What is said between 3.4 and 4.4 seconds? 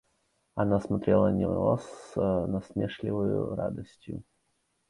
радостью.